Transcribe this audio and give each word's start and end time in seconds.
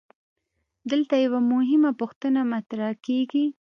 دلته 0.91 1.13
یوه 1.25 1.39
مهمه 1.53 1.91
پوښتنه 2.01 2.39
مطرح 2.53 2.91
کیږي. 3.05 3.45